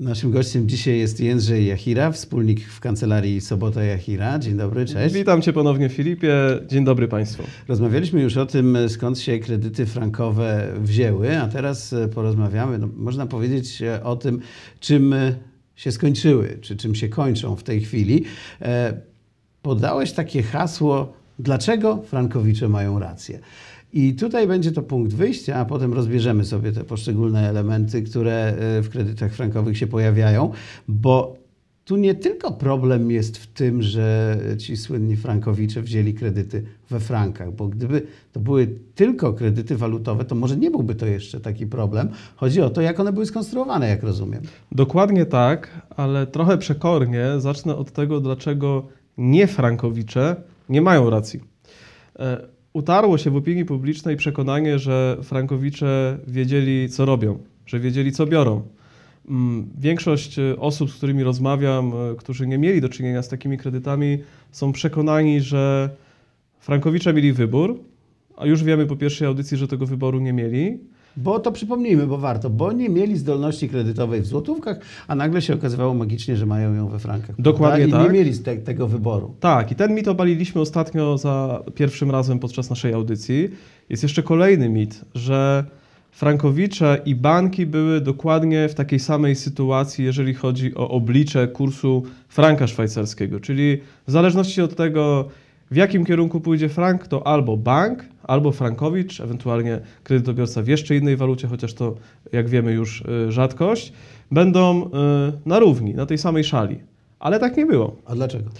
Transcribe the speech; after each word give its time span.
Naszym 0.00 0.30
gościem 0.30 0.68
dzisiaj 0.68 0.98
jest 0.98 1.20
Jędrzej 1.20 1.66
Jachira, 1.66 2.12
wspólnik 2.12 2.64
w 2.64 2.80
kancelarii 2.80 3.40
Sobota 3.40 3.84
Jachira. 3.84 4.38
Dzień 4.38 4.56
dobry, 4.56 4.86
cześć. 4.86 5.14
Witam 5.14 5.42
Cię 5.42 5.52
ponownie 5.52 5.88
Filipie. 5.88 6.34
Dzień 6.68 6.84
dobry 6.84 7.08
Państwu. 7.08 7.42
Rozmawialiśmy 7.68 8.22
już 8.22 8.36
o 8.36 8.46
tym, 8.46 8.78
skąd 8.88 9.18
się 9.18 9.38
kredyty 9.38 9.86
frankowe 9.86 10.72
wzięły, 10.78 11.40
a 11.40 11.48
teraz 11.48 11.92
e, 11.92 12.08
porozmawiamy, 12.08 12.78
no, 12.78 12.88
można 12.96 13.26
powiedzieć, 13.26 13.82
e, 13.82 14.04
o 14.04 14.16
tym, 14.16 14.40
czym 14.80 15.12
e, 15.12 15.34
się 15.76 15.92
skończyły, 15.92 16.58
czy 16.60 16.76
czym 16.76 16.94
się 16.94 17.08
kończą 17.08 17.56
w 17.56 17.62
tej 17.62 17.80
chwili. 17.80 18.24
Podałeś 19.62 20.12
takie 20.12 20.42
hasło, 20.42 21.12
dlaczego 21.38 22.02
frankowicze 22.02 22.68
mają 22.68 22.98
rację. 22.98 23.38
I 23.94 24.14
tutaj 24.14 24.46
będzie 24.46 24.72
to 24.72 24.82
punkt 24.82 25.14
wyjścia, 25.14 25.56
a 25.56 25.64
potem 25.64 25.92
rozbierzemy 25.92 26.44
sobie 26.44 26.72
te 26.72 26.84
poszczególne 26.84 27.48
elementy, 27.48 28.02
które 28.02 28.32
e, 28.32 28.82
w 28.82 28.88
kredytach 28.88 29.32
frankowych 29.32 29.78
się 29.78 29.86
pojawiają, 29.86 30.52
bo 30.88 31.36
tu 31.84 31.96
nie 31.96 32.14
tylko 32.14 32.52
problem 32.52 33.10
jest 33.10 33.38
w 33.38 33.46
tym, 33.46 33.82
że 33.82 34.38
ci 34.58 34.76
słynni 34.76 35.16
frankowicze 35.16 35.82
wzięli 35.82 36.14
kredyty 36.14 36.64
we 36.90 37.00
frankach, 37.00 37.52
bo 37.52 37.68
gdyby 37.68 38.02
to 38.32 38.40
były 38.40 38.66
tylko 38.94 39.32
kredyty 39.32 39.76
walutowe, 39.76 40.24
to 40.24 40.34
może 40.34 40.56
nie 40.56 40.70
byłby 40.70 40.94
to 40.94 41.06
jeszcze 41.06 41.40
taki 41.40 41.66
problem. 41.66 42.08
Chodzi 42.36 42.60
o 42.60 42.70
to, 42.70 42.80
jak 42.80 43.00
one 43.00 43.12
były 43.12 43.26
skonstruowane, 43.26 43.88
jak 43.88 44.02
rozumiem. 44.02 44.42
Dokładnie 44.72 45.26
tak, 45.26 45.86
ale 45.96 46.26
trochę 46.26 46.58
przekornie 46.58 47.26
zacznę 47.38 47.76
od 47.76 47.92
tego, 47.92 48.20
dlaczego 48.20 48.86
nie 49.18 49.46
frankowicze 49.46 50.36
nie 50.68 50.82
mają 50.82 51.10
racji. 51.10 51.40
Utarło 52.74 53.18
się 53.18 53.30
w 53.30 53.36
opinii 53.36 53.64
publicznej 53.64 54.16
przekonanie, 54.16 54.78
że 54.78 55.16
frankowicze 55.22 56.18
wiedzieli, 56.26 56.88
co 56.88 57.04
robią, 57.04 57.38
że 57.66 57.80
wiedzieli, 57.80 58.12
co 58.12 58.26
biorą. 58.26 58.62
Mm, 59.28 59.70
Większość 59.78 60.38
e, 60.38 60.56
osób, 60.58 60.90
z 60.90 60.94
którymi 60.94 61.22
rozmawiam, 61.22 61.92
e, 62.12 62.14
którzy 62.16 62.46
nie 62.46 62.58
mieli 62.58 62.80
do 62.80 62.88
czynienia 62.88 63.22
z 63.22 63.28
takimi 63.28 63.58
kredytami, 63.58 64.18
są 64.52 64.72
przekonani, 64.72 65.40
że 65.40 65.90
frankowicze 66.58 67.12
mieli 67.12 67.32
wybór, 67.32 67.80
a 68.36 68.46
już 68.46 68.64
wiemy 68.64 68.86
po 68.86 68.96
pierwszej 68.96 69.28
audycji, 69.28 69.56
że 69.56 69.68
tego 69.68 69.86
wyboru 69.86 70.20
nie 70.20 70.32
mieli. 70.32 70.78
Bo 71.16 71.38
to 71.40 71.52
przypomnijmy, 71.52 72.06
bo 72.06 72.18
warto, 72.18 72.50
bo 72.50 72.72
nie 72.72 72.88
mieli 72.88 73.16
zdolności 73.16 73.68
kredytowej 73.68 74.20
w 74.20 74.26
złotówkach, 74.26 74.78
a 75.08 75.14
nagle 75.14 75.42
się 75.42 75.54
okazywało 75.54 75.94
magicznie, 75.94 76.36
że 76.36 76.46
mają 76.46 76.74
ją 76.74 76.88
we 76.88 76.98
frankach. 76.98 77.40
Dokładnie 77.40 77.88
prawda? 77.88 77.98
I 77.98 78.06
tak. 78.06 78.12
nie 78.12 78.18
mieli 78.18 78.38
te, 78.38 78.56
tego 78.56 78.88
wyboru. 78.88 79.34
Tak, 79.40 79.72
i 79.72 79.74
ten 79.74 79.94
mit 79.94 80.08
obaliliśmy 80.08 80.60
ostatnio 80.60 81.18
za 81.18 81.62
pierwszym 81.74 82.10
razem 82.10 82.38
podczas 82.38 82.70
naszej 82.70 82.92
audycji. 82.94 83.50
Jest 83.88 84.02
jeszcze 84.02 84.22
kolejny 84.22 84.68
mit, 84.68 85.04
że 85.14 85.64
frankowicze 86.10 87.00
i 87.04 87.14
banki 87.14 87.66
były 87.66 88.00
dokładnie 88.00 88.68
w 88.68 88.74
takiej 88.74 88.98
samej 88.98 89.36
sytuacji, 89.36 90.04
jeżeli 90.04 90.34
chodzi 90.34 90.74
o 90.74 90.88
oblicze 90.88 91.48
kursu 91.48 92.02
franka 92.28 92.66
szwajcarskiego. 92.66 93.40
Czyli 93.40 93.80
w 94.06 94.10
zależności 94.10 94.62
od 94.62 94.76
tego, 94.76 95.28
w 95.70 95.76
jakim 95.76 96.04
kierunku 96.04 96.40
pójdzie 96.40 96.68
frank, 96.68 97.08
to 97.08 97.26
albo 97.26 97.56
bank, 97.56 98.04
albo 98.22 98.52
frankowicz, 98.52 99.20
ewentualnie 99.20 99.80
kredytobiorca 100.02 100.62
w 100.62 100.68
jeszcze 100.68 100.96
innej 100.96 101.16
walucie, 101.16 101.48
chociaż 101.48 101.74
to, 101.74 101.94
jak 102.32 102.48
wiemy, 102.48 102.72
już 102.72 103.00
y, 103.00 103.32
rzadkość, 103.32 103.92
będą 104.30 104.84
y, 104.84 104.88
na 105.46 105.58
równi, 105.58 105.94
na 105.94 106.06
tej 106.06 106.18
samej 106.18 106.44
szali. 106.44 106.78
Ale 107.18 107.40
tak 107.40 107.56
nie 107.56 107.66
było. 107.66 107.96
A 108.06 108.14
dlaczego? 108.14 108.50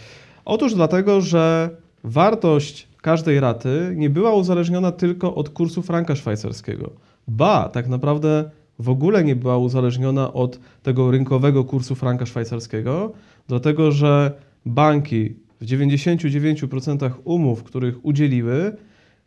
Otóż 0.44 0.74
dlatego, 0.74 1.20
że 1.20 1.70
wartość 2.04 2.88
każdej 3.02 3.40
raty 3.40 3.92
nie 3.96 4.10
była 4.10 4.34
uzależniona 4.34 4.92
tylko 4.92 5.34
od 5.34 5.48
kursu 5.48 5.82
franka 5.82 6.16
szwajcarskiego. 6.16 6.90
Ba, 7.28 7.68
tak 7.68 7.88
naprawdę 7.88 8.50
w 8.78 8.88
ogóle 8.88 9.24
nie 9.24 9.36
była 9.36 9.58
uzależniona 9.58 10.32
od 10.32 10.58
tego 10.82 11.10
rynkowego 11.10 11.64
kursu 11.64 11.94
franka 11.94 12.26
szwajcarskiego, 12.26 13.12
dlatego 13.48 13.92
że 13.92 14.32
banki 14.66 15.34
w 15.64 15.66
99% 15.66 17.10
umów, 17.24 17.62
których 17.62 18.04
udzieliły, 18.04 18.76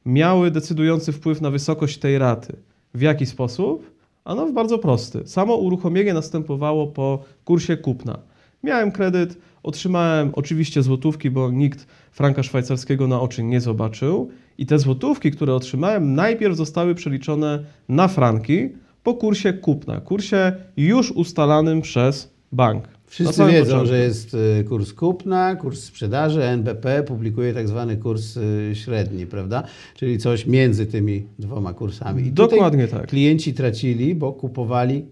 miały 0.06 0.52
decydujący 0.52 1.12
wpływ 1.12 1.42
na 1.42 1.52
wysokość 1.52 1.98
tej 1.98 2.18
raty. 2.18 2.56
W 2.94 3.02
jaki 3.02 3.25
sposób? 3.25 3.92
Ano 4.25 4.46
w 4.46 4.53
bardzo 4.53 4.78
prosty. 4.80 5.28
Samo 5.28 5.56
uruchomienie 5.56 6.14
następowało 6.14 6.88
po 6.88 7.24
kursie 7.46 7.78
kupna. 7.78 8.20
Miałem 8.64 8.92
kredyt, 8.92 9.38
otrzymałem 9.64 10.30
oczywiście 10.34 10.84
złotówki, 10.84 11.30
bo 11.30 11.52
nikt 11.52 11.88
franka 12.12 12.44
szwajcarskiego 12.44 13.08
na 13.08 13.22
oczy 13.22 13.44
nie 13.44 13.62
zobaczył. 13.62 14.30
I 14.58 14.66
te 14.66 14.80
złotówki, 14.80 15.31
które 15.31 15.56
otrzymałem, 15.56 16.16
najpierw 16.16 16.56
zostały 16.56 16.96
przeliczone 16.96 17.64
na 17.90 18.08
franki 18.08 18.69
po 19.04 19.14
kursie 19.14 19.54
kupna, 19.54 20.02
kursie 20.02 20.52
już 20.78 21.12
ustalanym 21.12 21.81
przez 21.81 22.34
bank. 22.52 22.97
Wszyscy 23.07 23.45
wiedzą, 23.45 23.66
początku. 23.66 23.88
że 23.88 24.00
jest 24.00 24.34
y, 24.34 24.63
kurs 24.69 24.94
kupna, 24.94 25.56
kurs 25.56 25.84
sprzedaży, 25.84 26.44
NBP 26.44 27.03
publikuje 27.03 27.53
tak 27.53 27.68
zwany 27.68 27.97
kurs 27.97 28.38
y, 28.38 28.72
średni, 28.73 29.25
prawda? 29.25 29.63
Czyli 29.95 30.18
coś 30.18 30.45
między 30.45 30.85
tymi 30.85 31.23
dwoma 31.40 31.73
kursami. 31.73 32.22
I 32.28 32.31
tutaj 32.31 32.50
Dokładnie 32.50 32.88
tak. 32.88 33.07
Klienci 33.07 33.53
tracili, 33.53 34.16
bo 34.16 34.34
kupowali. 34.34 35.06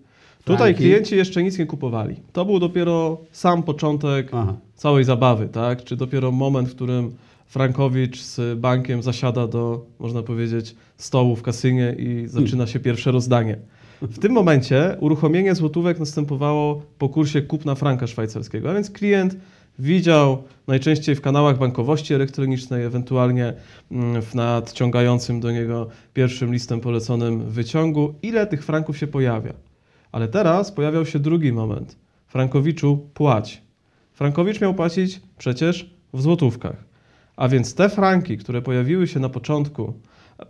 Tutaj 0.44 0.58
franki. 0.58 0.84
klienci 0.84 1.16
jeszcze 1.16 1.44
nic 1.44 1.58
nie 1.60 1.66
kupowali. 1.66 2.16
To 2.34 2.46
był 2.46 2.60
dopiero 2.60 3.18
sam 3.32 3.64
początek 3.64 4.30
Aha. 4.32 4.56
całej 4.76 5.04
zabawy, 5.04 5.48
tak? 5.48 5.84
Czy 5.84 5.96
dopiero 5.96 6.32
moment, 6.32 6.70
w 6.70 6.76
którym 6.76 7.12
Frankowicz 7.46 8.22
z 8.22 8.60
bankiem 8.60 9.04
zasiada 9.04 9.48
do, 9.48 9.86
można 10.00 10.24
powiedzieć, 10.24 10.76
stołu 10.98 11.36
w 11.36 11.42
kasynie 11.42 11.96
i 12.00 12.28
zaczyna 12.28 12.68
się 12.68 12.80
pierwsze 12.80 13.12
rozdanie. 13.12 13.58
W 14.02 14.20
tym 14.20 14.32
momencie 14.32 14.98
uruchomienie 15.00 15.56
złotówek 15.56 16.00
następowało 16.00 16.82
po 16.98 17.10
kursie 17.10 17.42
kupna 17.42 17.76
franka 17.76 18.08
szwajcarskiego, 18.08 18.70
a 18.70 18.74
więc 18.74 18.92
klient 18.92 19.36
widział 19.80 20.44
najczęściej 20.68 21.16
w 21.16 21.22
kanałach 21.22 21.58
bankowości 21.58 22.14
elektronicznej, 22.14 22.84
ewentualnie 22.84 23.54
mm, 23.92 24.22
w 24.22 24.36
nadciągającym 24.36 25.40
do 25.40 25.52
niego 25.52 25.88
pierwszym 26.14 26.54
listem 26.54 26.80
poleconym 26.80 27.50
wyciągu, 27.50 28.14
ile 28.22 28.48
tych 28.48 28.66
franków 28.66 28.98
się 28.98 29.08
pojawia. 29.08 29.54
Ale 30.12 30.28
teraz 30.28 30.72
pojawiał 30.72 31.06
się 31.06 31.20
drugi 31.20 31.52
moment. 31.52 31.98
Frankowiczu 32.28 33.10
płać. 33.14 33.62
Frankowicz 34.14 34.62
miał 34.62 34.74
płacić 34.74 35.22
przecież 35.38 35.90
w 36.14 36.22
złotówkach. 36.22 36.84
A 37.36 37.48
więc 37.48 37.76
te 37.76 37.90
franki, 37.90 38.38
które 38.38 38.62
pojawiły 38.62 39.08
się 39.08 39.20
na 39.20 39.30
początku 39.30 39.94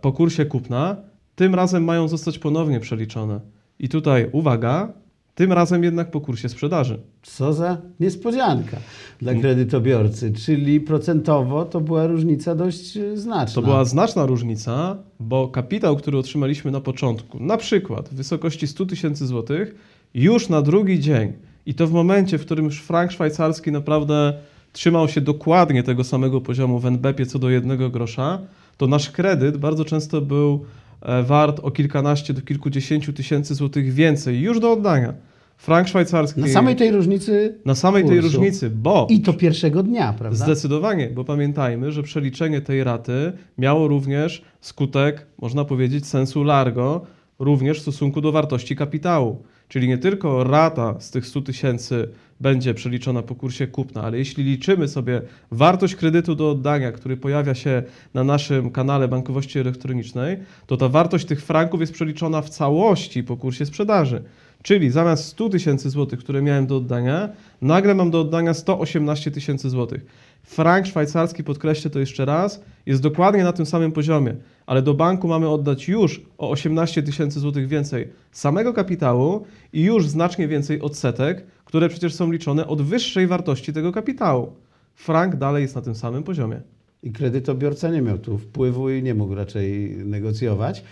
po 0.00 0.12
kursie 0.12 0.46
kupna, 0.46 0.96
tym 1.36 1.54
razem 1.54 1.84
mają 1.84 2.08
zostać 2.08 2.38
ponownie 2.38 2.80
przeliczone. 2.80 3.40
I 3.78 3.88
tutaj 3.88 4.28
uwaga, 4.32 4.92
tym 5.34 5.52
razem 5.52 5.84
jednak 5.84 6.10
po 6.10 6.20
kursie 6.20 6.48
sprzedaży. 6.48 7.00
Co 7.22 7.52
za 7.52 7.78
niespodzianka 8.00 8.76
dla 9.20 9.34
kredytobiorcy, 9.34 10.32
czyli 10.32 10.80
procentowo 10.80 11.64
to 11.64 11.80
była 11.80 12.06
różnica 12.06 12.54
dość 12.54 12.96
y, 12.96 13.18
znaczna. 13.18 13.54
To 13.54 13.62
była 13.62 13.84
znaczna 13.84 14.26
różnica, 14.26 14.96
bo 15.20 15.48
kapitał, 15.48 15.96
który 15.96 16.18
otrzymaliśmy 16.18 16.70
na 16.70 16.80
początku, 16.80 17.40
na 17.40 17.56
przykład 17.56 18.08
w 18.08 18.14
wysokości 18.14 18.66
100 18.66 18.86
tysięcy 18.86 19.26
złotych, 19.26 19.74
już 20.14 20.48
na 20.48 20.62
drugi 20.62 21.00
dzień 21.00 21.32
i 21.66 21.74
to 21.74 21.86
w 21.86 21.92
momencie, 21.92 22.38
w 22.38 22.44
którym 22.44 22.64
już 22.64 22.82
frank 22.82 23.12
szwajcarski 23.12 23.72
naprawdę 23.72 24.34
trzymał 24.72 25.08
się 25.08 25.20
dokładnie 25.20 25.82
tego 25.82 26.04
samego 26.04 26.40
poziomu 26.40 26.78
w 26.78 26.86
NBP 26.86 27.26
co 27.26 27.38
do 27.38 27.50
jednego 27.50 27.90
grosza, 27.90 28.38
to 28.76 28.86
nasz 28.86 29.10
kredyt 29.10 29.56
bardzo 29.56 29.84
często 29.84 30.20
był 30.20 30.54
e, 30.54 30.85
wart 31.24 31.60
o 31.62 31.70
kilkanaście 31.70 32.34
do 32.34 32.42
kilkudziesięciu 32.42 33.12
tysięcy 33.12 33.54
złotych 33.54 33.92
więcej 33.92 34.40
już 34.40 34.60
do 34.60 34.72
oddania. 34.72 35.14
Frank 35.56 35.88
szwajcarski 35.88 36.40
Na 36.40 36.48
samej 36.48 36.76
tej 36.76 36.90
różnicy 36.90 37.58
na 37.64 37.74
samej 37.74 38.04
tej 38.04 38.20
kursu. 38.20 38.36
różnicy, 38.36 38.70
bo 38.70 39.06
i 39.10 39.20
to 39.20 39.32
pierwszego 39.32 39.82
dnia, 39.82 40.14
prawda? 40.18 40.44
Zdecydowanie, 40.44 41.10
bo 41.14 41.24
pamiętajmy, 41.24 41.92
że 41.92 42.02
przeliczenie 42.02 42.60
tej 42.60 42.84
raty 42.84 43.32
miało 43.58 43.88
również 43.88 44.42
skutek, 44.60 45.26
można 45.38 45.64
powiedzieć, 45.64 46.06
sensu 46.06 46.44
largo, 46.44 47.06
również 47.38 47.78
w 47.78 47.82
stosunku 47.82 48.20
do 48.20 48.32
wartości 48.32 48.76
kapitału. 48.76 49.42
Czyli 49.68 49.88
nie 49.88 49.98
tylko 49.98 50.44
rata 50.44 50.94
z 51.00 51.10
tych 51.10 51.26
100 51.26 51.42
tysięcy 51.42 52.08
będzie 52.40 52.74
przeliczona 52.74 53.22
po 53.22 53.34
kursie 53.34 53.66
kupna, 53.66 54.02
ale 54.02 54.18
jeśli 54.18 54.44
liczymy 54.44 54.88
sobie 54.88 55.22
wartość 55.50 55.94
kredytu 55.94 56.34
do 56.34 56.50
oddania, 56.50 56.92
który 56.92 57.16
pojawia 57.16 57.54
się 57.54 57.82
na 58.14 58.24
naszym 58.24 58.70
kanale 58.70 59.08
bankowości 59.08 59.58
elektronicznej, 59.58 60.36
to 60.66 60.76
ta 60.76 60.88
wartość 60.88 61.24
tych 61.24 61.44
franków 61.44 61.80
jest 61.80 61.92
przeliczona 61.92 62.42
w 62.42 62.48
całości 62.48 63.24
po 63.24 63.36
kursie 63.36 63.66
sprzedaży. 63.66 64.22
Czyli 64.62 64.90
zamiast 64.90 65.24
100 65.24 65.48
tysięcy 65.48 65.90
złotych, 65.90 66.18
które 66.18 66.42
miałem 66.42 66.66
do 66.66 66.76
oddania, 66.76 67.28
nagle 67.62 67.94
mam 67.94 68.10
do 68.10 68.20
oddania 68.20 68.54
118 68.54 69.30
tysięcy 69.30 69.70
złotych. 69.70 70.06
Frank 70.42 70.86
szwajcarski, 70.86 71.44
podkreślę 71.44 71.90
to 71.90 71.98
jeszcze 71.98 72.24
raz, 72.24 72.64
jest 72.86 73.02
dokładnie 73.02 73.44
na 73.44 73.52
tym 73.52 73.66
samym 73.66 73.92
poziomie, 73.92 74.34
ale 74.66 74.82
do 74.82 74.94
banku 74.94 75.28
mamy 75.28 75.48
oddać 75.48 75.88
już 75.88 76.22
o 76.38 76.50
18 76.50 77.02
tysięcy 77.02 77.40
złotych 77.40 77.68
więcej 77.68 78.08
samego 78.32 78.72
kapitału 78.72 79.46
i 79.72 79.82
już 79.82 80.08
znacznie 80.08 80.48
więcej 80.48 80.80
odsetek, 80.80 81.46
które 81.64 81.88
przecież 81.88 82.14
są 82.14 82.32
liczone 82.32 82.66
od 82.66 82.82
wyższej 82.82 83.26
wartości 83.26 83.72
tego 83.72 83.92
kapitału. 83.92 84.52
Frank 84.94 85.36
dalej 85.36 85.62
jest 85.62 85.74
na 85.74 85.82
tym 85.82 85.94
samym 85.94 86.22
poziomie. 86.22 86.60
I 87.02 87.12
kredytobiorca 87.12 87.90
nie 87.90 88.02
miał 88.02 88.18
tu 88.18 88.38
wpływu 88.38 88.90
i 88.90 89.02
nie 89.02 89.14
mógł 89.14 89.34
raczej 89.34 89.96
negocjować. 89.96 90.84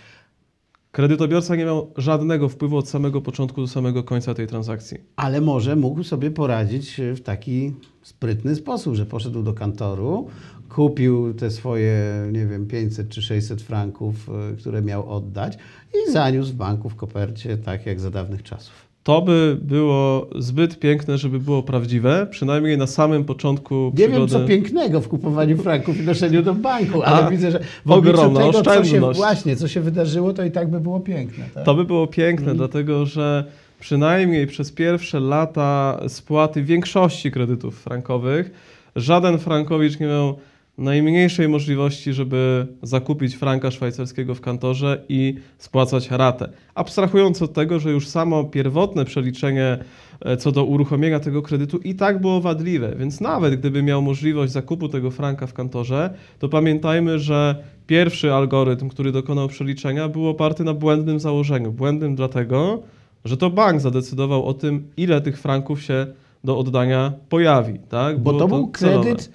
Kredytobiorca 0.91 1.55
nie 1.55 1.65
miał 1.65 1.91
żadnego 1.97 2.49
wpływu 2.49 2.77
od 2.77 2.89
samego 2.89 3.21
początku 3.21 3.61
do 3.61 3.67
samego 3.67 4.03
końca 4.03 4.33
tej 4.33 4.47
transakcji. 4.47 4.97
Ale 5.15 5.41
może 5.41 5.75
mógł 5.75 6.03
sobie 6.03 6.31
poradzić 6.31 7.01
w 7.15 7.21
taki 7.21 7.73
sprytny 8.01 8.55
sposób, 8.55 8.95
że 8.95 9.05
poszedł 9.05 9.43
do 9.43 9.53
kantoru, 9.53 10.27
kupił 10.69 11.33
te 11.33 11.51
swoje, 11.51 11.95
nie 12.31 12.45
wiem, 12.45 12.67
500 12.67 13.09
czy 13.09 13.21
600 13.21 13.61
franków, 13.61 14.29
y, 14.53 14.57
które 14.57 14.81
miał 14.81 15.09
oddać 15.11 15.57
i 15.93 16.11
zaniósł 16.11 16.51
w 16.51 16.55
banku 16.55 16.89
w 16.89 16.95
kopercie, 16.95 17.57
tak 17.57 17.85
jak 17.85 17.99
za 17.99 18.11
dawnych 18.11 18.43
czasów. 18.43 18.85
To 19.03 19.21
by 19.21 19.57
było 19.61 20.27
zbyt 20.39 20.79
piękne, 20.79 21.17
żeby 21.17 21.39
było 21.39 21.63
prawdziwe, 21.63 22.27
przynajmniej 22.31 22.77
na 22.77 22.87
samym 22.87 23.25
początku 23.25 23.75
Nie 23.75 23.91
przygody. 24.07 24.17
wiem, 24.19 24.27
co 24.27 24.47
pięknego 24.47 25.01
w 25.01 25.07
kupowaniu 25.07 25.57
franków 25.57 25.97
i 25.99 26.01
noszeniu 26.03 26.41
do 26.43 26.53
banku, 26.55 27.03
ale 27.03 27.25
A, 27.25 27.29
widzę, 27.31 27.51
że 27.51 27.59
w 27.85 27.91
ogromna 27.91 28.39
tego, 28.39 28.53
co 28.63 28.73
się, 28.73 28.79
oszczędność. 28.81 29.19
właśnie, 29.19 29.55
co 29.55 29.67
się 29.67 29.81
wydarzyło, 29.81 30.33
to 30.33 30.43
i 30.45 30.51
tak 30.51 30.69
by 30.71 30.79
było 30.79 30.99
piękne. 30.99 31.45
Tak? 31.53 31.63
To 31.65 31.75
by 31.75 31.85
było 31.85 32.07
piękne, 32.07 32.55
dlatego 32.55 33.05
że 33.05 33.45
przynajmniej 33.79 34.47
przez 34.47 34.71
pierwsze 34.71 35.19
lata 35.19 35.99
spłaty 36.07 36.63
większości 36.63 37.31
kredytów 37.31 37.79
frankowych 37.81 38.51
żaden 38.95 39.37
frankowicz 39.39 39.99
nie 39.99 40.07
miał 40.07 40.35
najmniejszej 40.77 41.49
możliwości, 41.49 42.13
żeby 42.13 42.67
zakupić 42.81 43.35
franka 43.35 43.71
szwajcarskiego 43.71 44.35
w 44.35 44.41
kantorze 44.41 45.03
i 45.09 45.35
spłacać 45.57 46.11
ratę. 46.11 46.49
Abstrahując 46.75 47.41
od 47.41 47.53
tego, 47.53 47.79
że 47.79 47.91
już 47.91 48.07
samo 48.07 48.43
pierwotne 48.43 49.05
przeliczenie 49.05 49.77
e, 50.21 50.37
co 50.37 50.51
do 50.51 50.63
uruchomienia 50.63 51.19
tego 51.19 51.41
kredytu 51.41 51.77
i 51.77 51.95
tak 51.95 52.21
było 52.21 52.41
wadliwe, 52.41 52.95
więc 52.99 53.21
nawet 53.21 53.55
gdyby 53.55 53.83
miał 53.83 54.01
możliwość 54.01 54.51
zakupu 54.51 54.89
tego 54.89 55.11
franka 55.11 55.47
w 55.47 55.53
kantorze, 55.53 56.13
to 56.39 56.49
pamiętajmy, 56.49 57.19
że 57.19 57.55
pierwszy 57.87 58.33
algorytm, 58.33 58.89
który 58.89 59.11
dokonał 59.11 59.47
przeliczenia, 59.47 60.09
był 60.09 60.27
oparty 60.27 60.63
na 60.63 60.73
błędnym 60.73 61.19
założeniu. 61.19 61.71
Błędnym 61.71 62.15
dlatego, 62.15 62.83
że 63.25 63.37
to 63.37 63.49
bank 63.49 63.81
zadecydował 63.81 64.45
o 64.45 64.53
tym, 64.53 64.87
ile 64.97 65.21
tych 65.21 65.39
franków 65.39 65.83
się 65.83 66.07
do 66.43 66.57
oddania 66.57 67.13
pojawi. 67.29 67.79
Tak? 67.89 68.19
Bo 68.19 68.33
Było 68.33 68.39
to 68.39 68.47
był 68.47 68.71
celowe. 68.77 69.03
kredyt, 69.03 69.31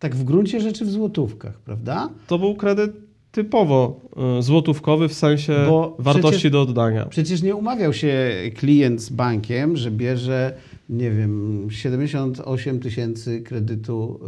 tak 0.00 0.16
w 0.16 0.24
gruncie 0.24 0.60
rzeczy 0.60 0.84
w 0.84 0.90
złotówkach, 0.90 1.58
prawda? 1.60 2.08
To 2.26 2.38
był 2.38 2.54
kredyt 2.54 2.92
typowo 3.32 4.00
y, 4.38 4.42
złotówkowy 4.42 5.08
w 5.08 5.14
sensie 5.14 5.54
Bo 5.68 5.96
wartości 5.98 6.30
przecież- 6.30 6.52
do 6.52 6.62
oddania. 6.62 7.06
Przecież 7.06 7.42
nie 7.42 7.54
umawiał 7.54 7.92
się 7.92 8.32
klient 8.56 9.02
z 9.02 9.10
bankiem, 9.10 9.76
że 9.76 9.90
bierze, 9.90 10.54
nie 10.90 11.10
wiem, 11.10 11.66
78 11.70 12.80
tysięcy 12.80 13.42
kredytu 13.42 14.20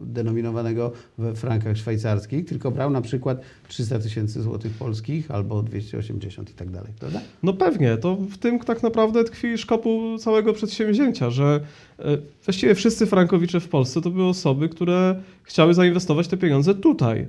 e, 0.00 0.06
denominowanego 0.06 0.92
we 1.18 1.34
frankach 1.34 1.76
szwajcarskich, 1.76 2.46
tylko 2.46 2.70
brał 2.70 2.90
na 2.90 3.00
przykład 3.00 3.40
300 3.68 3.98
tysięcy 3.98 4.42
złotych 4.42 4.72
polskich 4.72 5.30
albo 5.30 5.62
280 5.62 6.50
i 6.50 6.54
tak 6.54 6.70
dalej, 6.70 6.92
prawda? 7.00 7.20
No 7.42 7.52
pewnie, 7.52 7.96
to 7.96 8.16
w 8.16 8.38
tym 8.38 8.58
tak 8.58 8.82
naprawdę 8.82 9.24
tkwi 9.24 9.58
szkopuł 9.58 10.18
całego 10.18 10.52
przedsięwzięcia, 10.52 11.30
że 11.30 11.60
y, 12.00 12.04
właściwie 12.44 12.74
wszyscy 12.74 13.06
frankowicze 13.06 13.60
w 13.60 13.68
Polsce 13.68 14.00
to 14.00 14.10
były 14.10 14.26
osoby, 14.26 14.68
które 14.68 15.22
chciały 15.42 15.74
zainwestować 15.74 16.28
te 16.28 16.36
pieniądze 16.36 16.74
tutaj. 16.74 17.26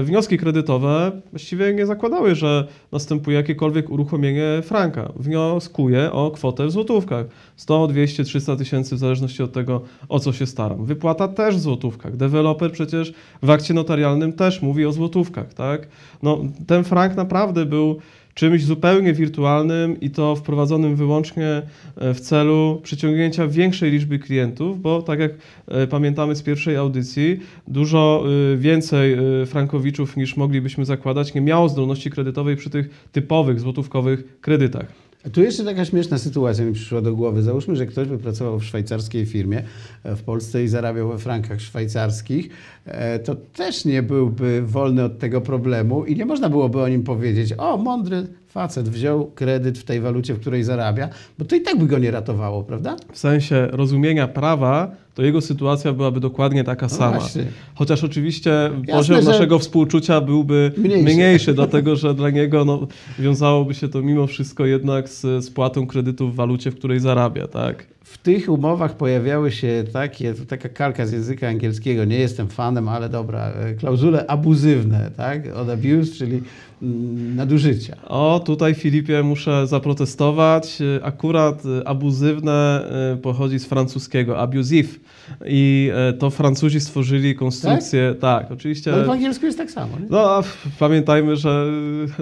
Y, 0.00 0.04
Wnioski 0.04 0.38
kredytowe 0.38 1.12
właściwie 1.30 1.74
nie 1.74 1.86
zakładały, 1.86 2.34
że 2.34 2.68
następuje 2.92 3.36
jakiekolwiek 3.36 3.90
uruchomienie 3.90 4.62
franka. 4.62 5.12
Wnioskuję 5.16 6.12
o 6.12 6.30
kwotę 6.30 6.66
w 6.66 6.70
złotówkach. 6.70 7.26
100, 7.56 7.86
200, 7.86 8.24
300 8.24 8.56
tysięcy 8.56 8.96
w 8.96 8.98
zależności 8.98 9.42
od 9.42 9.52
tego, 9.52 9.80
o 10.08 10.20
co 10.20 10.32
się 10.32 10.46
staram. 10.46 10.84
Wypłata 10.84 11.28
też 11.28 11.56
w 11.56 11.60
złotówkach. 11.60 12.16
Deweloper 12.16 12.72
przecież 12.72 13.12
w 13.42 13.50
akcie 13.50 13.74
notarialnym 13.74 14.32
też 14.32 14.62
mówi 14.62 14.86
o 14.86 14.92
złotówkach. 14.92 15.54
Tak? 15.54 15.88
No, 16.22 16.38
ten 16.66 16.84
frank 16.84 17.16
naprawdę 17.16 17.66
był 17.66 18.00
czymś 18.34 18.64
zupełnie 18.64 19.12
wirtualnym 19.12 20.00
i 20.00 20.10
to 20.10 20.36
wprowadzonym 20.36 20.96
wyłącznie 20.96 21.62
e, 21.96 22.14
w 22.14 22.20
celu 22.20 22.80
przyciągnięcia 22.82 23.46
większej 23.46 23.90
liczby 23.90 24.18
klientów, 24.18 24.82
bo 24.82 25.02
tak 25.02 25.20
jak 25.20 25.32
e, 25.68 25.86
pamiętamy 25.86 26.36
z 26.36 26.42
pierwszej 26.42 26.76
audycji, 26.76 27.40
dużo 27.68 28.24
e, 28.54 28.56
więcej 28.56 29.16
frankowiczów 29.46 30.16
niż 30.16 30.36
moglibyśmy 30.36 30.84
zakładać 30.84 31.34
nie 31.34 31.40
miało 31.40 31.68
zdolności 31.68 32.10
kredytowej 32.10 32.56
przy 32.56 32.70
tych 32.70 33.08
typowych 33.12 33.60
złotówkowych 33.60 34.40
kredytach. 34.40 35.09
A 35.26 35.30
Tu 35.30 35.42
jeszcze 35.42 35.64
taka 35.64 35.84
śmieszna 35.84 36.18
sytuacja 36.18 36.64
mi 36.64 36.72
przyszła 36.72 37.00
do 37.00 37.16
głowy. 37.16 37.42
Załóżmy, 37.42 37.76
że 37.76 37.86
ktoś 37.86 38.08
by 38.08 38.18
pracował 38.18 38.58
w 38.58 38.64
szwajcarskiej 38.64 39.26
firmie 39.26 39.62
e, 40.04 40.16
w 40.16 40.22
Polsce 40.22 40.64
i 40.64 40.68
zarabiał 40.68 41.08
we 41.08 41.18
frankach 41.18 41.60
szwajcarskich, 41.60 42.48
e, 42.84 43.18
to 43.18 43.34
też 43.34 43.84
nie 43.84 44.02
byłby 44.02 44.62
wolny 44.62 45.04
od 45.04 45.18
tego 45.18 45.40
problemu 45.40 46.04
i 46.04 46.16
nie 46.16 46.26
można 46.26 46.48
byłoby 46.48 46.80
o 46.80 46.88
nim 46.88 47.02
powiedzieć, 47.02 47.54
o 47.58 47.76
mądry 47.76 48.26
facet 48.50 48.88
wziął 48.88 49.30
kredyt 49.34 49.78
w 49.78 49.84
tej 49.84 50.00
walucie, 50.00 50.34
w 50.34 50.40
której 50.40 50.64
zarabia, 50.64 51.08
bo 51.38 51.44
to 51.44 51.56
i 51.56 51.60
tak 51.60 51.78
by 51.78 51.86
go 51.86 51.98
nie 51.98 52.10
ratowało, 52.10 52.62
prawda? 52.64 52.96
W 53.12 53.18
sensie 53.18 53.68
rozumienia 53.72 54.28
prawa, 54.28 54.90
to 55.14 55.22
jego 55.22 55.40
sytuacja 55.40 55.92
byłaby 55.92 56.20
dokładnie 56.20 56.64
taka 56.64 56.86
No 56.86 56.90
sama. 56.96 57.18
właśnie. 57.18 57.44
Chociaż 57.74 58.04
oczywiście 58.04 58.70
poziom 58.92 59.22
że- 59.22 59.30
naszego 59.30 59.58
współczucia 59.58 60.20
byłby 60.20 60.72
Mniejszy. 60.76 61.14
mniejszy, 61.14 61.54
dlatego 61.54 61.96
że 61.96 62.14
dla 62.14 62.30
niego 62.30 62.64
no, 62.64 62.86
wiązałoby 63.18 63.74
się 63.74 63.88
to 63.88 64.02
mimo 64.02 64.26
wszystko 64.26 64.66
jednak 64.66 65.08
z 65.08 65.44
spłatą 65.44 65.86
kredytu 65.86 66.28
w 66.28 66.34
walucie, 66.34 66.70
w 66.70 66.74
której 66.76 67.00
zarabia, 67.00 67.46
tak? 67.48 67.86
W 68.04 68.18
tych 68.18 68.48
umowach 68.48 68.96
pojawiały 68.96 69.50
się 69.52 69.84
takie, 69.92 70.34
taka 70.34 70.68
kalka 70.68 71.06
z 71.06 71.12
języka 71.12 71.48
angielskiego, 71.48 72.04
nie 72.04 72.18
jestem 72.18 72.48
fanem, 72.48 72.88
ale 72.88 73.08
dobra, 73.08 73.48
e, 73.52 73.74
klauzule 73.74 74.26
abuzywne, 74.26 75.10
tak? 75.16 75.56
Od 75.56 75.68
abuse, 75.70 76.12
czyli 76.18 76.40
mm, 76.82 77.36
nadużycia. 77.36 77.96
O, 78.08 78.39
tutaj 78.40 78.74
Filipie 78.74 79.22
muszę 79.22 79.66
zaprotestować. 79.66 80.80
Y, 80.80 81.00
Akurat 81.04 81.66
y, 81.66 81.86
abuzywne 81.86 82.84
y, 83.14 83.16
pochodzi 83.16 83.58
z 83.58 83.66
francuskiego, 83.66 84.38
abusive. 84.38 85.00
I 85.46 85.90
to 86.18 86.30
Francuzi 86.30 86.80
stworzyli 86.80 87.34
konstrukcję, 87.34 88.14
tak, 88.20 88.52
oczywiście. 88.52 88.92
Ale 88.92 89.04
w 89.04 89.10
angielsku 89.10 89.46
jest 89.46 89.58
tak 89.58 89.70
samo. 89.70 89.98
Nie? 89.98 90.06
No, 90.10 90.42
pamiętajmy, 90.78 91.36
że 91.36 91.66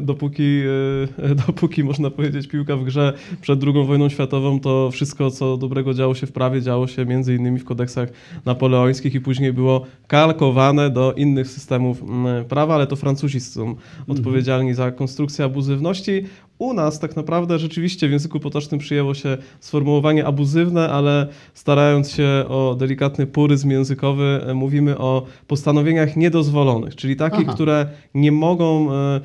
dopóki, 0.02 0.62
dopóki 1.46 1.84
można 1.84 2.10
powiedzieć 2.10 2.48
piłka 2.48 2.76
w 2.76 2.84
grze 2.84 3.12
przed 3.40 3.64
II 3.64 3.86
wojną 3.86 4.08
światową, 4.08 4.60
to 4.60 4.90
wszystko, 4.90 5.30
co 5.30 5.56
dobrego 5.56 5.94
działo 5.94 6.14
się 6.14 6.26
w 6.26 6.32
prawie, 6.32 6.62
działo 6.62 6.86
się 6.86 7.06
między 7.06 7.34
innymi 7.34 7.58
w 7.58 7.64
kodeksach 7.64 8.08
napoleońskich 8.44 9.14
i 9.14 9.20
później 9.20 9.52
było 9.52 9.86
kalkowane 10.06 10.90
do 10.90 11.12
innych 11.12 11.48
systemów 11.48 12.02
mm, 12.02 12.44
prawa, 12.44 12.74
ale 12.74 12.86
to 12.86 12.96
Francuzi 12.96 13.40
są 13.40 13.74
odpowiedzialni 14.08 14.74
za 14.74 14.92
konstrukcję 14.92 15.44
abuzywności. 15.44 16.07
U 16.58 16.72
nas 16.72 16.99
tak 16.99 17.16
naprawdę 17.16 17.58
rzeczywiście 17.58 18.08
w 18.08 18.10
języku 18.10 18.40
potocznym 18.40 18.81
przyjęło 18.81 19.14
się 19.14 19.37
sformułowanie 19.60 20.26
abuzywne, 20.26 20.88
ale 20.88 21.26
starając 21.55 22.10
się 22.10 22.44
o 22.49 22.76
delikatny 22.78 23.26
puryzm 23.26 23.71
językowy, 23.71 24.40
e, 24.47 24.54
mówimy 24.54 24.99
o 24.99 25.26
postanowieniach 25.47 26.16
niedozwolonych, 26.16 26.97
czyli 26.97 27.16
takich, 27.16 27.44
Aha. 27.44 27.54
które 27.54 27.87
nie 28.14 28.32
mogą 28.32 28.92
e, 28.92 29.21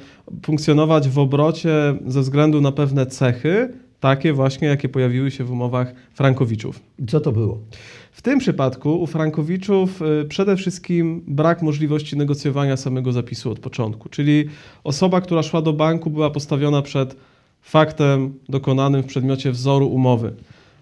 funkcjonować 0.45 1.09
w 1.09 1.19
obrocie 1.19 1.95
ze 2.07 2.21
względu 2.21 2.61
na 2.61 2.71
pewne 2.71 3.05
cechy, 3.05 3.73
takie 3.99 4.33
właśnie, 4.33 4.67
jakie 4.67 4.89
pojawiły 4.89 5.31
się 5.31 5.43
w 5.43 5.51
umowach 5.51 5.93
frankowiczów. 6.13 6.79
Co 7.07 7.19
to 7.19 7.31
było? 7.31 7.59
W 8.13 8.21
tym 8.21 8.39
przypadku 8.39 9.01
u 9.01 9.07
frankowiczów 9.07 10.01
y, 10.01 10.25
przede 10.25 10.55
wszystkim 10.55 11.23
brak 11.27 11.61
możliwości 11.61 12.17
negocjowania 12.17 12.77
samego 12.77 13.11
zapisu 13.11 13.51
od 13.51 13.59
początku, 13.59 14.09
czyli 14.09 14.45
osoba, 14.83 15.21
która 15.21 15.43
szła 15.43 15.61
do 15.61 15.73
banku, 15.73 16.09
była 16.09 16.29
postawiona 16.29 16.81
przed 16.81 17.15
faktem 17.61 18.33
dokonanym 18.49 19.03
w 19.03 19.05
przedmiocie 19.05 19.51
wzoru 19.51 19.87
umowy. 19.87 20.33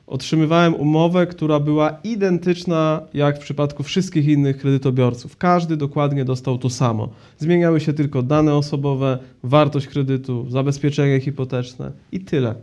Otrzymywałem 0.07 0.75
umowę, 0.75 1.27
która 1.27 1.59
była 1.59 1.97
identyczna 2.03 3.01
jak 3.13 3.37
w 3.37 3.41
przypadku 3.41 3.83
wszystkich 3.83 4.27
innych 4.27 4.57
kredytobiorców. 4.57 5.37
Każdy 5.37 5.77
dokładnie 5.77 6.25
dostał 6.25 6.57
to 6.57 6.69
samo. 6.69 7.09
Zmieniały 7.37 7.79
się 7.79 7.93
tylko 7.93 8.23
dane 8.23 8.55
osobowe, 8.55 9.19
wartość 9.43 9.87
kredytu, 9.87 10.45
zabezpieczenie 10.49 11.19
hipoteczne 11.19 11.91
i 12.11 12.19
tyle. 12.19 12.55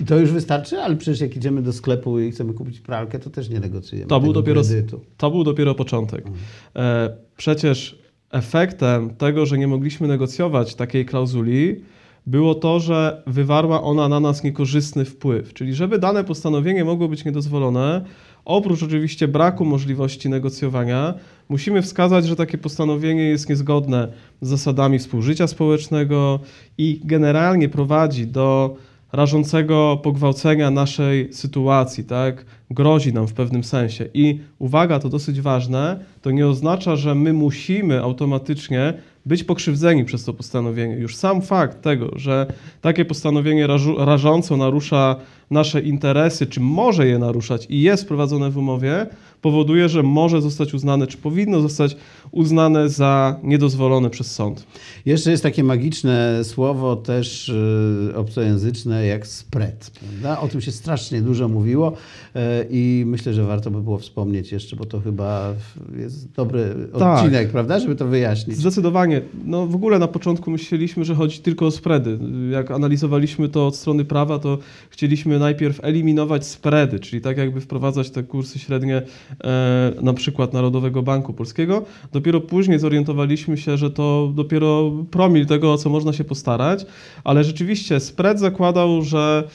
I 0.00 0.04
to 0.04 0.18
już 0.18 0.32
wystarczy, 0.32 0.78
ale 0.78 0.96
przecież 0.96 1.20
jak 1.20 1.36
idziemy 1.36 1.62
do 1.62 1.72
sklepu 1.72 2.20
i 2.20 2.30
chcemy 2.30 2.52
kupić 2.54 2.80
pralkę, 2.80 3.18
to 3.18 3.30
też 3.30 3.48
nie 3.48 3.60
negocjujemy 3.60 4.08
To 4.08 4.20
był 4.20 4.32
dopiero- 4.32 4.62
kredytu. 4.62 5.00
To 5.16 5.30
był 5.30 5.44
dopiero 5.44 5.74
początek. 5.74 6.24
E, 6.76 7.10
przecież 7.36 7.98
efektem 8.30 9.10
tego, 9.16 9.46
że 9.46 9.58
nie 9.58 9.68
mogliśmy 9.68 10.08
negocjować 10.08 10.74
takiej 10.74 11.06
klauzuli, 11.06 11.80
było 12.26 12.54
to, 12.54 12.80
że 12.80 13.22
wywarła 13.26 13.82
ona 13.82 14.08
na 14.08 14.20
nas 14.20 14.44
niekorzystny 14.44 15.04
wpływ. 15.04 15.54
Czyli, 15.54 15.74
żeby 15.74 15.98
dane 15.98 16.24
postanowienie 16.24 16.84
mogło 16.84 17.08
być 17.08 17.24
niedozwolone, 17.24 18.04
oprócz 18.44 18.82
oczywiście 18.82 19.28
braku 19.28 19.64
możliwości 19.64 20.28
negocjowania, 20.28 21.14
musimy 21.48 21.82
wskazać, 21.82 22.26
że 22.26 22.36
takie 22.36 22.58
postanowienie 22.58 23.22
jest 23.22 23.48
niezgodne 23.48 24.08
z 24.40 24.48
zasadami 24.48 24.98
współżycia 24.98 25.46
społecznego 25.46 26.40
i 26.78 27.00
generalnie 27.04 27.68
prowadzi 27.68 28.26
do 28.26 28.76
rażącego 29.12 30.00
pogwałcenia 30.02 30.70
naszej 30.70 31.32
sytuacji, 31.32 32.04
tak? 32.04 32.44
Grozi 32.70 33.12
nam 33.12 33.28
w 33.28 33.32
pewnym 33.32 33.64
sensie. 33.64 34.08
I 34.14 34.40
uwaga, 34.58 34.98
to 34.98 35.08
dosyć 35.08 35.40
ważne, 35.40 36.04
to 36.22 36.30
nie 36.30 36.46
oznacza, 36.46 36.96
że 36.96 37.14
my 37.14 37.32
musimy 37.32 38.02
automatycznie 38.02 38.94
być 39.30 39.44
pokrzywdzeni 39.44 40.04
przez 40.04 40.24
to 40.24 40.32
postanowienie. 40.32 40.94
Już 40.94 41.16
sam 41.16 41.42
fakt 41.42 41.82
tego, 41.82 42.10
że 42.16 42.46
takie 42.80 43.04
postanowienie 43.04 43.66
rażąco 43.98 44.56
narusza 44.56 45.16
nasze 45.50 45.80
interesy, 45.80 46.46
czy 46.46 46.60
może 46.60 47.06
je 47.06 47.18
naruszać 47.18 47.66
i 47.70 47.82
jest 47.82 48.04
wprowadzone 48.04 48.50
w 48.50 48.56
umowie, 48.58 49.06
powoduje, 49.42 49.88
że 49.88 50.02
może 50.02 50.42
zostać 50.42 50.74
uznane, 50.74 51.06
czy 51.06 51.18
powinno 51.18 51.60
zostać 51.60 51.96
uznane 52.30 52.88
za 52.88 53.36
niedozwolone 53.42 54.10
przez 54.10 54.34
sąd. 54.34 54.66
Jeszcze 55.06 55.30
jest 55.30 55.42
takie 55.42 55.64
magiczne 55.64 56.40
słowo 56.42 56.96
też 56.96 57.48
y, 57.48 58.12
obcojęzyczne 58.16 59.06
jak 59.06 59.26
spread. 59.26 59.90
Prawda? 59.90 60.40
O 60.40 60.48
tym 60.48 60.60
się 60.60 60.72
strasznie 60.72 61.22
dużo 61.22 61.48
mówiło 61.48 61.92
y, 61.92 62.40
i 62.70 63.04
myślę, 63.06 63.34
że 63.34 63.44
warto 63.44 63.70
by 63.70 63.82
było 63.82 63.98
wspomnieć 63.98 64.52
jeszcze, 64.52 64.76
bo 64.76 64.84
to 64.84 65.00
chyba 65.00 65.54
jest 65.96 66.32
dobry 66.32 66.74
Tak. 66.98 67.18
odcinek, 67.18 67.50
prawda, 67.50 67.80
żeby 67.80 67.96
to 67.96 68.06
wyjaśnić. 68.06 68.56
Zdecydowanie. 68.56 69.19
No 69.44 69.66
w 69.66 69.74
ogóle 69.74 69.98
na 69.98 70.08
początku 70.08 70.50
myśleliśmy, 70.50 71.04
że 71.04 71.14
chodzi 71.14 71.38
tylko 71.38 71.66
o 71.66 71.70
spready. 71.70 72.18
Jak 72.50 72.70
analizowaliśmy 72.70 73.48
to 73.48 73.66
od 73.66 73.76
strony 73.76 74.04
prawa, 74.04 74.38
to 74.38 74.58
chcieliśmy 74.90 75.38
najpierw 75.38 75.84
eliminować 75.84 76.46
spready, 76.46 76.98
czyli 77.00 77.22
tak 77.22 77.38
jakby 77.38 77.60
wprowadzać 77.60 78.10
te 78.10 78.22
kursy 78.22 78.58
średnie 78.58 79.02
e, 79.44 79.92
na 80.02 80.12
przykład 80.12 80.52
Narodowego 80.52 81.02
Banku 81.02 81.32
Polskiego. 81.32 81.84
Dopiero 82.12 82.40
później 82.40 82.78
zorientowaliśmy 82.78 83.56
się, 83.56 83.76
że 83.76 83.90
to 83.90 84.32
dopiero 84.34 84.92
promil 85.10 85.46
tego, 85.46 85.72
o 85.72 85.78
co 85.78 85.90
można 85.90 86.12
się 86.12 86.24
postarać, 86.24 86.86
ale 87.24 87.44
rzeczywiście 87.44 88.00
spread 88.00 88.38
zakładał, 88.38 89.02
że 89.02 89.48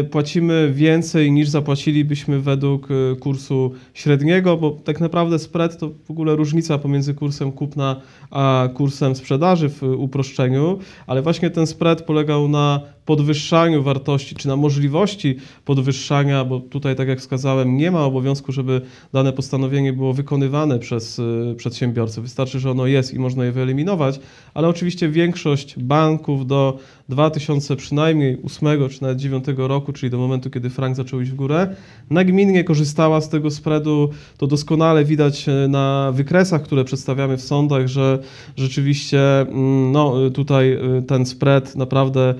e, 0.00 0.04
płacimy 0.04 0.72
więcej 0.74 1.32
niż 1.32 1.48
zapłacilibyśmy 1.48 2.40
według 2.40 2.88
e, 2.90 3.16
kursu 3.16 3.72
średniego, 3.94 4.56
bo 4.56 4.70
tak 4.70 5.00
naprawdę 5.00 5.38
spread 5.38 5.78
to 5.78 5.90
w 6.04 6.10
ogóle 6.10 6.36
różnica 6.36 6.78
pomiędzy 6.78 7.14
kursem 7.14 7.52
kupna 7.52 8.00
a 8.30 8.68
kursem 8.74 8.83
sprzedaży 9.14 9.68
w 9.68 9.82
uproszczeniu, 9.82 10.78
ale 11.06 11.22
właśnie 11.22 11.50
ten 11.50 11.66
spread 11.66 12.02
polegał 12.02 12.48
na 12.48 12.80
podwyższaniu 13.04 13.82
wartości, 13.82 14.34
czy 14.34 14.48
na 14.48 14.56
możliwości 14.56 15.36
podwyższania, 15.64 16.44
bo 16.44 16.60
tutaj, 16.60 16.96
tak 16.96 17.08
jak 17.08 17.18
wskazałem, 17.18 17.76
nie 17.76 17.90
ma 17.90 18.04
obowiązku, 18.04 18.52
żeby 18.52 18.80
dane 19.12 19.32
postanowienie 19.32 19.92
było 19.92 20.12
wykonywane 20.12 20.78
przez 20.78 21.18
y, 21.18 21.54
przedsiębiorcę. 21.56 22.20
Wystarczy, 22.20 22.60
że 22.60 22.70
ono 22.70 22.86
jest 22.86 23.14
i 23.14 23.18
można 23.18 23.44
je 23.44 23.52
wyeliminować, 23.52 24.20
ale 24.54 24.68
oczywiście 24.68 25.08
większość 25.08 25.78
banków 25.78 26.46
do 26.46 26.78
2000 27.08 27.76
przynajmniej 27.76 28.38
8 28.44 28.88
czy 28.88 29.02
nawet 29.02 29.18
9 29.18 29.44
roku, 29.56 29.92
czyli 29.92 30.10
do 30.10 30.18
momentu, 30.18 30.50
kiedy 30.50 30.70
frank 30.70 30.96
zaczął 30.96 31.20
iść 31.20 31.30
w 31.30 31.34
górę, 31.34 31.76
nagminnie 32.10 32.64
korzystała 32.64 33.20
z 33.20 33.28
tego 33.28 33.50
spreadu. 33.50 34.10
To 34.38 34.46
doskonale 34.46 35.04
widać 35.04 35.48
e, 35.48 35.68
na 35.68 36.12
wykresach, 36.14 36.62
które 36.62 36.84
przedstawiamy 36.84 37.36
w 37.36 37.42
sądach, 37.42 37.88
że 37.88 38.18
rzeczywiście 38.56 39.40
mm, 39.40 39.92
no, 39.92 40.30
tutaj 40.34 40.72
e, 40.72 41.02
ten 41.02 41.26
spread 41.26 41.76
naprawdę 41.76 42.34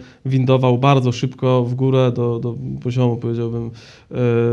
bardzo 0.59 1.13
szybko 1.13 1.65
w 1.65 1.75
górę 1.75 2.13
do, 2.13 2.39
do 2.39 2.55
poziomu, 2.83 3.17
powiedziałbym, 3.17 3.71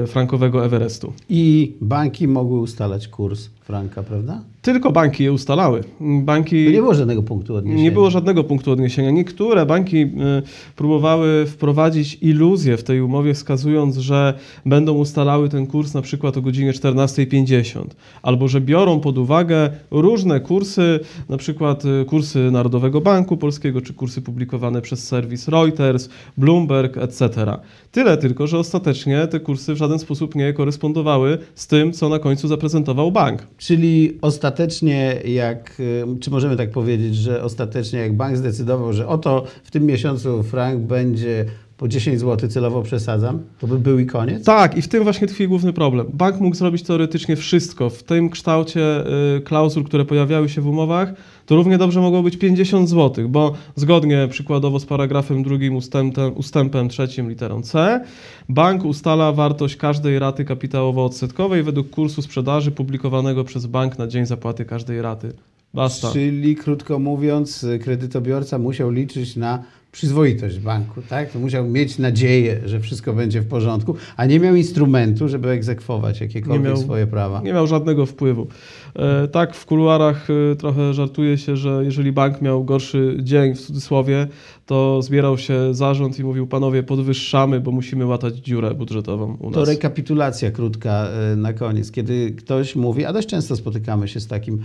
e, 0.04 0.08
frankowego 0.08 0.66
Everestu. 0.66 1.14
I 1.30 1.74
banki 1.82 2.28
mogły 2.28 2.60
ustalać 2.60 3.08
kurs 3.08 3.50
franka, 3.72 4.04
prawda? 4.04 4.42
Tylko 4.62 4.92
banki 4.92 5.24
je 5.24 5.34
ustalały. 5.34 5.84
Banki... 6.02 6.66
Nie 6.66 6.72
było 6.72 6.94
żadnego 6.94 7.24
punktu 7.24 7.56
odniesienia. 7.56 7.84
Nie 7.84 7.92
było 7.92 8.10
żadnego 8.10 8.44
punktu 8.44 8.72
odniesienia. 8.72 9.12
Niektóre 9.12 9.66
banki 9.66 9.98
y, 9.98 10.08
próbowały 10.76 11.46
wprowadzić 11.46 12.18
iluzję 12.22 12.78
w 12.78 12.84
tej 12.84 13.02
umowie, 13.02 13.34
wskazując, 13.34 13.98
że 13.98 14.34
będą 14.66 14.94
ustalały 14.94 15.50
ten 15.50 15.68
kurs 15.68 15.94
na 15.94 16.02
przykład 16.02 16.38
o 16.38 16.42
godzinie 16.42 16.72
14.50, 16.72 17.86
albo 18.22 18.48
że 18.48 18.62
biorą 18.62 19.00
pod 19.00 19.18
uwagę 19.18 19.70
różne 19.92 20.40
kursy, 20.40 21.00
na 21.30 21.38
przykład 21.38 21.86
y, 21.86 22.06
kursy 22.06 22.52
Narodowego 22.52 23.02
Banku 23.02 23.38
Polskiego, 23.38 23.82
czy 23.82 23.94
kursy 23.94 24.22
publikowane 24.22 24.82
przez 24.82 25.08
serwis 25.08 25.48
Reuters, 25.48 26.10
Bloomberg, 26.38 26.98
etc. 26.98 27.30
Tyle 27.92 28.18
tylko, 28.18 28.48
że 28.48 28.60
ostatecznie 28.60 29.28
te 29.28 29.40
kursy 29.40 29.74
w 29.74 29.78
żaden 29.78 30.00
sposób 30.00 30.36
nie 30.36 30.54
korespondowały 30.54 31.38
z 31.56 31.68
tym, 31.68 31.94
co 31.94 32.10
na 32.10 32.20
końcu 32.20 32.48
zaprezentował 32.48 33.12
bank. 33.12 33.48
Czyli 33.62 34.18
ostatecznie, 34.22 35.22
jak, 35.26 35.80
y, 35.80 36.04
czy 36.20 36.32
możemy 36.32 36.56
tak 36.56 36.72
powiedzieć, 36.72 37.16
że 37.16 37.44
ostatecznie 37.44 38.00
jak 38.00 38.16
bank 38.16 38.38
zdecydował, 38.38 38.94
że 38.94 39.08
oto 39.08 39.46
w 39.64 39.72
tym 39.72 39.86
miesiącu 39.86 40.44
frank 40.44 40.82
będzie 40.82 41.46
po 41.82 41.88
10 41.88 42.20
zł 42.20 42.50
celowo 42.50 42.82
przesadzam, 42.82 43.40
to 43.60 43.68
by 43.68 43.80
był 43.80 44.00
i 44.00 44.06
koniec? 44.06 44.46
Tak, 44.46 44.78
i 44.78 44.82
w 44.82 44.88
tym 44.88 45.04
właśnie 45.04 45.28
tkwi 45.28 45.48
główny 45.48 45.74
problem. 45.74 46.08
Bank 46.14 46.40
mógł 46.40 46.56
zrobić 46.56 46.84
teoretycznie 46.84 47.36
wszystko. 47.36 47.90
W 47.90 48.04
tym 48.04 48.30
kształcie 48.30 49.04
y, 49.38 49.42
klauzul, 49.42 49.84
które 49.84 50.06
pojawiały 50.06 50.50
się 50.50 50.62
w 50.62 50.68
umowach, 50.68 51.14
to 51.46 51.56
równie 51.56 51.78
dobrze 51.78 52.02
mogło 52.02 52.24
być 52.24 52.38
50 52.38 52.90
zł, 52.90 53.30
bo 53.30 53.54
zgodnie 53.76 54.28
przykładowo 54.32 54.80
z 54.80 54.86
paragrafem 54.86 55.44
drugim 55.44 55.76
ustępem, 55.76 56.38
ustępem 56.38 56.90
trzecim 56.90 57.30
literą 57.30 57.62
C, 57.62 58.02
bank 58.50 58.86
ustala 58.86 59.32
wartość 59.32 59.76
każdej 59.76 60.20
raty 60.20 60.46
kapitałowo-odsetkowej 60.46 61.64
według 61.64 61.90
kursu 61.90 62.22
sprzedaży 62.22 62.72
publikowanego 62.72 63.44
przez 63.44 63.66
bank 63.66 63.98
na 63.98 64.08
dzień 64.08 64.26
zapłaty 64.26 64.66
każdej 64.66 65.02
raty. 65.02 65.34
Basta. 65.74 66.12
Czyli 66.12 66.56
krótko 66.56 67.00
mówiąc, 67.00 67.66
kredytobiorca 67.82 68.58
musiał 68.58 68.92
liczyć 68.92 69.36
na 69.36 69.64
przyzwoitość 69.92 70.60
banku, 70.60 71.02
tak? 71.10 71.32
To 71.32 71.40
musiał 71.40 71.68
mieć 71.68 71.98
nadzieję, 71.98 72.62
że 72.66 72.80
wszystko 72.80 73.14
będzie 73.14 73.42
w 73.42 73.48
porządku, 73.48 73.96
a 74.18 74.26
nie 74.26 74.40
miał 74.40 74.56
instrumentu, 74.56 75.28
żeby 75.30 75.50
egzekwować 75.50 76.22
jakiekolwiek 76.22 76.64
miał- 76.64 76.78
swoje 76.78 77.08
prawa. 77.08 77.42
Nie 77.42 77.54
miał 77.54 77.68
żadnego 77.68 78.06
wpływu. 78.06 78.48
E, 78.96 79.28
tak, 79.28 79.56
w 79.56 79.66
kuluarach 79.66 80.28
e, 80.52 80.56
trochę 80.56 80.94
żartuje 80.94 81.38
się, 81.38 81.58
że 81.58 81.82
jeżeli 81.86 82.12
bank 82.12 82.42
miał 82.42 82.64
gorszy 82.64 83.18
dzień, 83.22 83.56
w 83.56 83.62
cudzysłowie, 83.62 84.28
to 84.66 85.02
zbierał 85.02 85.38
się 85.38 85.74
zarząd 85.74 86.20
i 86.20 86.24
mówił, 86.24 86.48
panowie, 86.48 86.84
podwyższamy, 86.84 87.60
bo 87.60 87.72
musimy 87.72 88.06
łatać 88.06 88.36
dziurę 88.36 88.74
budżetową 88.74 89.38
u 89.40 89.52
To 89.52 89.60
nas. 89.60 89.70
rekapitulacja 89.70 90.52
krótka 90.52 91.08
e, 91.32 91.36
na 91.36 91.54
koniec. 91.54 91.92
Kiedy 91.92 92.32
ktoś 92.32 92.76
mówi, 92.76 93.06
a 93.06 93.14
dość 93.14 93.28
często 93.28 93.56
spotykamy 93.56 94.08
się 94.08 94.20
z 94.20 94.28
takim 94.28 94.60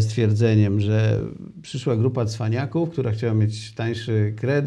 stwierdzeniem, 0.00 0.80
że 0.80 1.20
przyszła 1.62 1.96
grupa 1.96 2.24
cwaniaków, 2.24 2.90
która 2.90 3.10
chciała 3.12 3.34
mieć 3.34 3.72
tańszy 3.74 4.34
kredyt, 4.36 4.57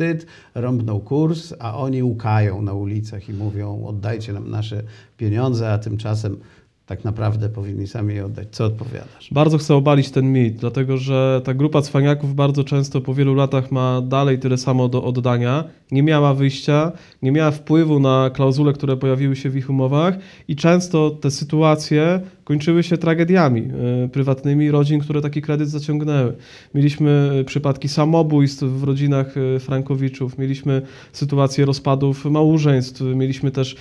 rąbnął 0.56 1.00
kurs, 1.00 1.54
a 1.60 1.78
oni 1.78 2.04
łukają 2.04 2.62
na 2.62 2.74
ulicach 2.74 3.30
i 3.30 3.34
mówią, 3.34 3.86
oddajcie 3.86 4.34
nam 4.34 4.50
nasze 4.50 4.84
pieniądze, 5.18 5.74
a 5.74 5.78
tymczasem 5.78 6.38
tak 6.86 7.04
naprawdę 7.04 7.50
powinni 7.50 7.88
sami 7.88 8.16
je 8.16 8.26
oddać. 8.26 8.48
Co 8.52 8.66
odpowiadasz? 8.66 9.30
Bardzo 9.32 9.58
chcę 9.58 9.76
obalić 9.76 10.12
ten 10.12 10.34
mit, 10.34 10.56
dlatego 10.56 10.98
że 10.98 11.42
ta 11.44 11.54
grupa 11.54 11.82
cwaniaków 11.82 12.36
bardzo 12.36 12.64
często 12.64 13.02
po 13.02 13.14
wielu 13.14 13.36
latach 13.36 13.72
ma 13.72 14.02
dalej 14.02 14.40
tyle 14.40 14.58
samo 14.58 14.90
do 14.90 15.04
oddania, 15.04 15.64
nie 15.92 16.04
miała 16.04 16.34
wyjścia, 16.34 16.92
nie 17.22 17.32
miała 17.32 17.52
wpływu 17.52 18.00
na 18.00 18.30
klauzule, 18.34 18.74
które 18.74 18.98
pojawiły 18.98 19.36
się 19.36 19.50
w 19.50 19.58
ich 19.58 19.70
umowach 19.70 20.16
i 20.48 20.56
często 20.56 21.10
te 21.10 21.32
sytuacje 21.32 22.22
kończyły 22.44 22.84
się 22.84 22.98
tragediami 22.98 23.62
y, 24.06 24.10
prywatnymi 24.10 24.72
rodzin, 24.72 25.00
które 25.00 25.22
taki 25.22 25.42
kredyt 25.42 25.70
zaciągnęły. 25.70 26.34
Mieliśmy 26.76 27.32
y, 27.42 27.44
przypadki 27.44 27.90
samobójstw 27.90 28.64
w 28.64 28.84
rodzinach 28.84 29.38
y, 29.38 29.60
Frankowiczów, 29.60 30.38
mieliśmy 30.38 30.82
sytuacje 31.14 31.66
rozpadów 31.66 32.26
małżeństw, 32.26 33.02
mieliśmy 33.02 33.52
też 33.52 33.76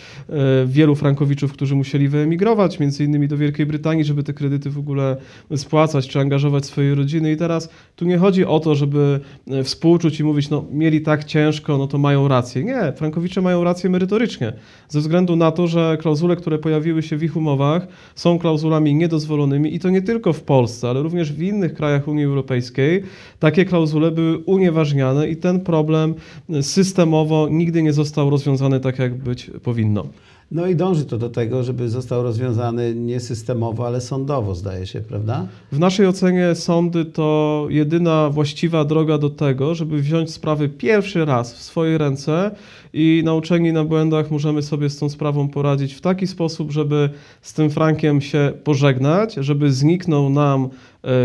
wielu 0.67 0.95
Frankowiczów, 0.95 1.53
którzy 1.53 1.75
musieli 1.75 2.09
wyemigrować, 2.09 2.79
między 2.81 3.05
innymi 3.05 3.29
do 3.29 3.37
Wielkiej 3.37 3.67
Brytanii, 3.67 4.05
żeby 4.05 4.23
te 4.23 4.33
kredyty 4.33 4.71
w 4.71 4.79
ogóle 4.79 5.17
spłacać 5.57 6.09
czy 6.09 6.21
angażować 6.21 6.67
swoje 6.67 6.95
rodziny. 6.95 7.33
I 7.33 7.37
teraz 7.37 7.69
tu 7.97 8.05
nie 8.05 8.19
chodzi 8.19 8.45
o 8.45 8.61
to, 8.61 8.75
żeby 8.75 9.21
współczuć 9.65 10.21
i 10.21 10.25
mówić, 10.25 10.51
no 10.51 10.65
mieli 10.73 11.01
tak 11.01 11.25
ciężko, 11.25 11.79
no 11.79 11.87
to 11.87 11.99
mają 11.99 12.29
rację. 12.29 12.65
Nie, 12.65 12.93
Frankowicze 12.97 13.43
mają 13.43 13.65
rację 13.65 13.91
merytorycznie, 13.91 14.53
ze 14.89 15.01
względu 15.01 15.37
na 15.37 15.51
to, 15.51 15.67
że 15.67 15.99
klauzule, 16.01 16.37
które 16.37 16.59
pojawiły 16.59 17.03
się 17.03 17.17
w 17.17 17.23
ich 17.23 17.37
umowach, 17.37 17.87
są 18.15 18.39
klauzulami 18.51 18.95
niedozwolonymi 18.95 19.75
i 19.75 19.79
to 19.79 19.91
nie 19.91 20.03
tylko 20.03 20.33
w 20.33 20.43
Polsce, 20.43 20.89
ale 20.89 21.03
również 21.03 21.33
w 21.33 21.43
innych 21.43 21.75
krajach 21.75 22.09
Unii 22.09 22.25
Europejskiej. 22.25 23.03
Takie 23.39 23.65
klauzule 23.65 24.11
były 24.11 24.39
unieważniane 24.39 25.29
i 25.29 25.37
ten 25.37 25.61
problem 25.61 26.15
systemowo 26.63 27.49
nigdy 27.51 27.83
nie 27.83 27.93
został 27.93 28.31
rozwiązany 28.31 28.81
tak, 28.81 28.99
jak 28.99 29.15
być 29.15 29.51
powinno. 29.63 30.07
No 30.51 30.67
i 30.67 30.77
dąży 30.77 31.05
to 31.05 31.19
do 31.19 31.31
tego, 31.31 31.63
żeby 31.63 31.89
został 31.89 32.23
rozwiązany 32.23 32.95
nie 32.95 33.21
systemowo, 33.21 33.87
ale 33.87 34.01
sądowo, 34.01 34.55
zdaje 34.55 34.87
się, 34.87 35.01
prawda? 35.01 35.47
W 35.73 35.79
naszej 35.79 36.07
ocenie 36.07 36.55
sądy 36.55 37.05
to 37.05 37.67
jedyna 37.69 38.31
właściwa 38.31 38.85
droga 38.85 39.19
do 39.19 39.31
tego, 39.31 39.75
żeby 39.75 39.99
wziąć 39.99 40.31
sprawy 40.31 40.69
pierwszy 40.69 41.25
raz 41.25 41.55
w 41.55 41.63
swoje 41.63 41.99
ręce 41.99 42.51
i 42.93 43.23
nauczeni 43.25 43.73
na 43.73 43.85
błędach 43.85 44.31
możemy 44.31 44.63
sobie 44.63 44.91
z 44.91 44.99
tą 44.99 45.09
sprawą 45.09 45.49
poradzić 45.49 45.95
w 45.95 46.01
taki 46.01 46.27
sposób, 46.27 46.71
żeby 46.71 47.11
z 47.43 47.55
tym 47.55 47.71
frankiem 47.71 48.21
się 48.21 48.53
pożegnać, 48.65 49.35
żeby 49.35 49.73
zniknął 49.73 50.31
nam 50.31 50.69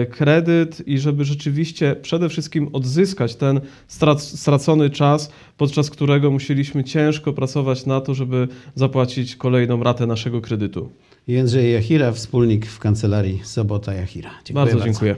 kredyt 0.09 0.87
i 0.87 0.99
żeby 0.99 1.25
rzeczywiście 1.25 1.95
przede 2.01 2.29
wszystkim 2.29 2.69
odzyskać 2.73 3.35
ten 3.35 3.61
strac- 3.87 4.37
stracony 4.37 4.89
czas, 4.89 5.31
podczas 5.57 5.89
którego 5.89 6.31
musieliśmy 6.31 6.83
ciężko 6.83 7.33
pracować 7.33 7.85
na 7.85 8.01
to, 8.01 8.13
żeby 8.13 8.47
zapłacić 8.75 9.35
kolejną 9.35 9.83
ratę 9.83 10.07
naszego 10.07 10.41
kredytu. 10.41 10.89
Jędrzej 11.27 11.73
Jachira, 11.73 12.11
wspólnik 12.11 12.65
w 12.65 12.79
kancelarii 12.79 13.41
Sobota 13.43 13.93
Jachira. 13.93 14.31
Dziękuję 14.45 14.65
bardzo 14.65 14.85
dziękuję. 14.85 15.15